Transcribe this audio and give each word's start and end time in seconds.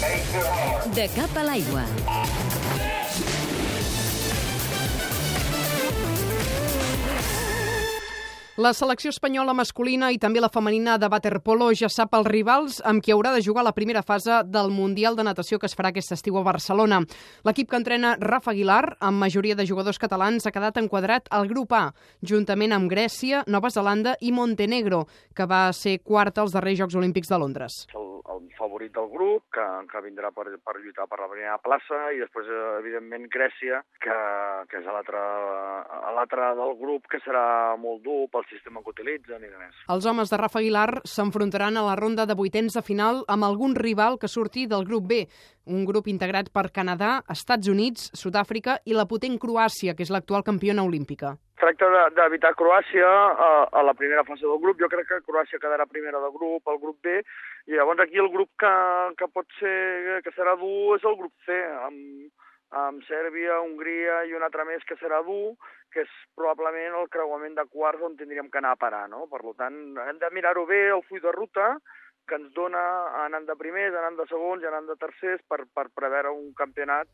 De 0.00 1.04
cap 1.12 1.34
a 1.36 1.42
l'aigua. 1.44 1.82
La 8.56 8.72
selecció 8.72 9.12
espanyola 9.12 9.52
masculina 9.52 10.08
i 10.12 10.16
també 10.20 10.40
la 10.40 10.48
femenina 10.48 10.96
de 10.96 11.08
waterpolo 11.12 11.68
ja 11.76 11.90
sap 11.92 12.16
els 12.16 12.30
rivals 12.32 12.78
amb 12.84 13.04
qui 13.04 13.12
haurà 13.12 13.34
de 13.36 13.44
jugar 13.44 13.64
la 13.64 13.74
primera 13.76 14.00
fase 14.00 14.40
del 14.48 14.72
Mundial 14.72 15.16
de 15.16 15.24
Natació 15.28 15.60
que 15.60 15.68
es 15.68 15.76
farà 15.76 15.92
aquest 15.92 16.16
estiu 16.16 16.40
a 16.40 16.44
Barcelona. 16.48 17.02
L'equip 17.44 17.68
que 17.68 17.76
entrena 17.76 18.16
Rafa 18.20 18.54
Aguilar, 18.54 18.96
amb 19.00 19.20
majoria 19.20 19.56
de 19.56 19.68
jugadors 19.68 20.00
catalans, 20.00 20.48
ha 20.48 20.52
quedat 20.52 20.80
enquadrat 20.80 21.28
al 21.28 21.48
grup 21.48 21.76
A, 21.76 21.90
juntament 22.24 22.72
amb 22.72 22.88
Grècia, 22.88 23.44
Nova 23.46 23.68
Zelanda 23.68 24.16
i 24.20 24.32
Montenegro, 24.32 25.04
que 25.36 25.44
va 25.44 25.66
ser 25.76 25.98
quarta 26.00 26.40
als 26.40 26.56
darrers 26.56 26.80
Jocs 26.80 26.96
Olímpics 26.96 27.28
de 27.28 27.40
Londres. 27.44 27.86
El, 27.92 28.09
el 28.34 28.48
favorit 28.58 28.92
del 28.94 29.08
grup, 29.12 29.46
que, 29.54 29.64
que 29.90 30.02
vindrà 30.04 30.30
per, 30.34 30.46
per 30.64 30.76
lluitar 30.78 31.06
per 31.10 31.20
la 31.22 31.28
primera 31.30 31.58
plaça, 31.62 32.00
i 32.14 32.20
després, 32.22 32.48
evidentment, 32.80 33.26
Grècia, 33.32 33.82
que, 34.02 34.16
que 34.70 34.80
és 34.80 34.88
l'altre 34.90 36.50
del 36.60 36.74
grup, 36.80 37.08
que 37.10 37.20
serà 37.24 37.76
molt 37.80 38.04
dur 38.04 38.24
pel 38.32 38.46
sistema 38.50 38.84
que 38.84 38.94
utilitzen 38.94 39.44
i 39.44 39.50
de 39.50 39.60
més. 39.60 39.82
Els 39.94 40.06
homes 40.06 40.32
de 40.32 40.40
Rafa 40.40 40.60
Aguilar 40.60 41.02
s'enfrontaran 41.04 41.76
a 41.76 41.86
la 41.86 41.96
ronda 41.98 42.26
de 42.26 42.36
vuitens 42.38 42.76
de 42.76 42.84
final 42.86 43.24
amb 43.28 43.48
algun 43.48 43.76
rival 43.78 44.18
que 44.20 44.30
surti 44.30 44.66
del 44.70 44.86
grup 44.88 45.08
B, 45.10 45.24
un 45.70 45.84
grup 45.86 46.08
integrat 46.10 46.50
per 46.52 46.70
Canadà, 46.74 47.20
Estats 47.30 47.68
Units, 47.70 48.10
Sud-àfrica 48.18 48.80
i 48.84 48.96
la 48.96 49.06
potent 49.10 49.38
Croàcia, 49.40 49.94
que 49.94 50.06
és 50.06 50.12
l'actual 50.12 50.46
campiona 50.46 50.86
olímpica. 50.86 51.36
Tracta 51.60 51.88
de- 51.92 52.10
d'evitar 52.16 52.54
Croàcia 52.56 53.06
a, 53.06 53.48
a 53.68 53.82
la 53.84 53.92
primera 53.94 54.24
fase 54.24 54.46
del 54.48 54.60
grup. 54.62 54.78
Jo 54.80 54.88
crec 54.88 55.08
que 55.10 55.18
Croàcia 55.26 55.60
quedarà 55.60 55.84
primera 55.86 56.20
del 56.22 56.32
grup, 56.32 56.68
el 56.72 56.78
grup 56.80 57.00
B, 57.04 57.18
i 57.68 57.76
llavors 57.76 58.00
aquí 58.00 58.16
el 58.22 58.30
grup 58.32 58.48
que, 58.58 58.70
que 59.20 59.28
pot 59.28 59.46
ser, 59.58 60.22
que 60.24 60.32
serà 60.36 60.56
dur 60.56 60.96
és 60.96 61.04
el 61.04 61.18
grup 61.20 61.34
C, 61.44 61.58
amb, 61.84 62.32
amb 62.80 63.04
Sèrbia, 63.04 63.60
Hongria 63.60 64.22
i 64.30 64.32
un 64.38 64.46
altre 64.46 64.64
més 64.64 64.84
que 64.88 64.96
serà 65.02 65.20
dur, 65.26 65.56
que 65.92 66.04
és 66.06 66.12
probablement 66.38 66.96
el 67.02 67.08
creuament 67.12 67.56
de 67.58 67.66
quarts 67.68 68.02
on 68.08 68.16
tindríem 68.16 68.48
que 68.48 68.60
anar 68.62 68.76
a 68.76 68.80
parar, 68.80 69.08
no? 69.12 69.26
Per 69.28 69.42
tant, 69.58 69.76
hem 70.06 70.20
de 70.22 70.30
mirar-ho 70.32 70.64
bé, 70.66 70.86
el 70.94 71.02
full 71.08 71.20
de 71.20 71.32
ruta, 71.34 71.74
que 72.28 72.38
ens 72.38 72.52
dona 72.54 72.80
anant 73.26 73.44
de 73.48 73.56
primers, 73.58 73.92
anant 73.98 74.16
de 74.16 74.24
segons 74.30 74.62
i 74.62 74.68
anant 74.70 74.86
de 74.86 74.96
tercers 74.96 75.42
per, 75.50 75.64
per 75.74 75.88
preveure 75.92 76.30
un 76.30 76.54
campionat 76.54 77.08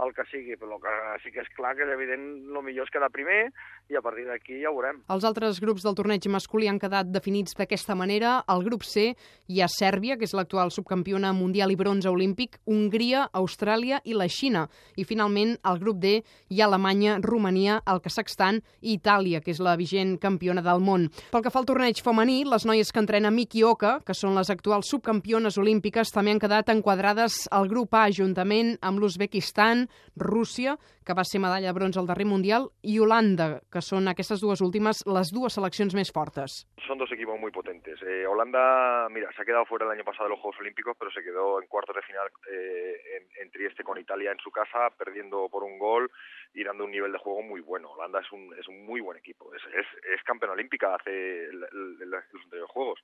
el 0.00 0.12
que 0.16 0.24
sigui, 0.30 0.56
però 0.56 0.78
el 0.78 0.80
que 0.80 0.92
sí 1.22 1.32
que 1.34 1.42
és 1.44 1.50
clar 1.56 1.74
que 1.76 1.84
és 1.84 1.92
evident 1.92 2.24
el 2.48 2.64
millor 2.64 2.86
és 2.88 2.92
quedar 2.92 3.10
primer 3.12 3.50
i 3.92 3.96
a 3.98 4.02
partir 4.04 4.24
d'aquí 4.24 4.62
ja 4.62 4.70
ho 4.70 4.76
veurem. 4.76 5.02
Els 5.12 5.24
altres 5.28 5.60
grups 5.60 5.84
del 5.84 5.96
torneig 5.98 6.24
masculí 6.32 6.68
han 6.70 6.80
quedat 6.80 7.10
definits 7.12 7.56
d'aquesta 7.58 7.94
manera. 7.98 8.38
Al 8.48 8.64
grup 8.64 8.86
C 8.88 9.12
hi 9.52 9.60
ha 9.60 9.68
Sèrbia, 9.68 10.16
que 10.16 10.24
és 10.24 10.32
l'actual 10.32 10.72
subcampiona 10.72 11.34
mundial 11.36 11.70
i 11.74 11.76
bronze 11.76 12.08
olímpic, 12.08 12.58
Hongria, 12.64 13.26
Austràlia 13.36 14.00
i 14.04 14.16
la 14.16 14.28
Xina. 14.32 14.64
I 14.96 15.04
finalment, 15.04 15.58
al 15.62 15.78
grup 15.82 16.00
D 16.00 16.14
hi 16.48 16.62
ha 16.62 16.70
Alemanya, 16.70 17.18
Romania, 17.20 17.80
el 17.86 18.00
Kazakhstan 18.00 18.62
i 18.80 18.96
Itàlia, 18.96 19.42
que 19.44 19.52
és 19.52 19.60
la 19.60 19.76
vigent 19.76 20.16
campiona 20.22 20.64
del 20.64 20.80
món. 20.80 21.08
Pel 21.32 21.44
que 21.44 21.52
fa 21.52 21.60
al 21.60 21.68
torneig 21.68 22.00
femení, 22.02 22.42
les 22.48 22.64
noies 22.68 22.92
que 22.92 23.02
entrena 23.02 23.30
Miki 23.30 23.64
Oka, 23.64 23.98
que 24.06 24.16
són 24.16 24.36
les 24.38 24.50
actuals 24.52 24.88
subcampiones 24.88 25.58
olímpiques, 25.60 26.12
també 26.14 26.32
han 26.32 26.40
quedat 26.42 26.72
enquadrades 26.72 27.46
al 27.52 27.68
grup 27.68 27.92
A, 27.98 28.08
juntament 28.10 28.76
amb 28.80 29.02
l'Uzbekistan, 29.02 29.81
Rússia, 30.16 30.76
que 31.04 31.14
va 31.14 31.24
ser 31.24 31.40
medalla 31.40 31.68
de 31.68 31.72
bronze 31.78 31.98
al 31.98 32.06
darrer 32.06 32.26
Mundial, 32.26 32.68
i 32.82 32.98
Holanda, 32.98 33.60
que 33.72 33.80
són 33.82 34.08
aquestes 34.08 34.40
dues 34.40 34.60
últimes 34.60 35.04
les 35.06 35.32
dues 35.32 35.52
seleccions 35.54 35.94
més 35.94 36.12
fortes. 36.12 36.66
Son 36.86 36.98
dos 36.98 37.10
equipos 37.12 37.38
muy 37.40 37.50
potentes. 37.50 38.00
Eh, 38.02 38.26
Holanda, 38.26 39.08
mira, 39.10 39.30
se 39.34 39.42
ha 39.42 39.44
quedado 39.44 39.64
fuera 39.66 39.86
el 39.86 39.92
año 39.92 40.04
pasado 40.04 40.24
de 40.24 40.30
los 40.30 40.40
Juegos 40.40 40.60
Olímpicos, 40.60 40.96
pero 40.98 41.10
se 41.10 41.22
quedó 41.22 41.60
en 41.60 41.68
cuartos 41.68 41.96
de 41.96 42.02
final 42.02 42.28
eh, 42.50 42.96
en, 43.16 43.42
en 43.44 43.50
Trieste 43.50 43.82
con 43.84 43.98
Italia 43.98 44.32
en 44.32 44.38
su 44.38 44.50
casa, 44.50 44.90
perdiendo 44.96 45.48
por 45.48 45.64
un 45.64 45.78
gol 45.78 46.10
y 46.54 46.64
dando 46.64 46.84
un 46.84 46.90
nivel 46.90 47.12
de 47.12 47.18
juego 47.18 47.42
muy 47.42 47.60
bueno. 47.60 47.90
Holanda 47.92 48.20
es 48.20 48.30
un, 48.32 48.52
es 48.58 48.68
un 48.68 48.84
muy 48.84 49.00
buen 49.00 49.16
equipo. 49.18 49.54
Es, 49.54 49.62
es, 49.74 49.86
es 50.14 50.22
campeona 50.24 50.52
olímpica 50.54 50.94
hace 50.94 51.44
el- 51.46 51.64
el- 51.72 51.96
el- 52.02 52.10
los 52.10 52.44
anteriores 52.44 52.70
Juegos. 52.70 53.00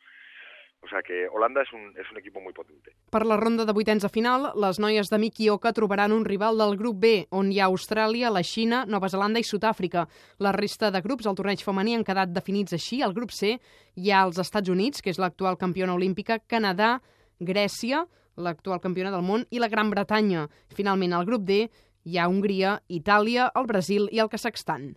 O 0.80 0.88
sea 0.88 1.02
que 1.02 1.26
Holanda 1.28 1.62
es 1.62 1.72
un, 1.72 1.90
es 1.98 2.10
un 2.10 2.18
equipo 2.18 2.40
muy 2.40 2.52
potente. 2.52 2.94
Per 3.10 3.26
la 3.26 3.36
ronda 3.36 3.64
de 3.66 3.72
vuitens 3.74 4.02
de 4.02 4.08
final, 4.08 4.52
les 4.54 4.78
noies 4.78 5.10
de 5.10 5.18
Miki 5.18 5.48
Oka 5.50 5.72
trobaran 5.72 6.12
un 6.12 6.24
rival 6.24 6.56
del 6.56 6.76
grup 6.78 7.00
B, 7.02 7.10
on 7.34 7.50
hi 7.52 7.58
ha 7.58 7.66
Austràlia, 7.66 8.30
la 8.30 8.44
Xina, 8.46 8.84
Nova 8.86 9.10
Zelanda 9.10 9.42
i 9.42 9.46
Sud-àfrica. 9.46 10.06
La 10.38 10.52
resta 10.54 10.92
de 10.94 11.02
grups 11.02 11.26
al 11.26 11.34
torneig 11.34 11.64
femení 11.66 11.96
han 11.98 12.06
quedat 12.06 12.30
definits 12.30 12.76
així. 12.78 13.02
Al 13.02 13.16
grup 13.16 13.34
C 13.34 13.56
hi 13.96 14.12
ha 14.12 14.22
els 14.28 14.38
Estats 14.38 14.70
Units, 14.70 15.02
que 15.02 15.10
és 15.10 15.18
l'actual 15.18 15.58
campiona 15.58 15.98
olímpica, 15.98 16.38
Canadà, 16.38 17.00
Grècia, 17.40 18.04
l'actual 18.38 18.80
campiona 18.80 19.10
del 19.10 19.26
món, 19.26 19.44
i 19.50 19.58
la 19.58 19.68
Gran 19.68 19.90
Bretanya. 19.90 20.46
Finalment, 20.78 21.12
al 21.12 21.26
grup 21.26 21.42
D 21.42 21.66
hi 22.04 22.16
ha 22.16 22.30
Hongria, 22.30 22.78
Itàlia, 22.86 23.50
el 23.58 23.66
Brasil 23.66 24.08
i 24.14 24.22
el 24.22 24.30
Kazakhstan. 24.30 24.92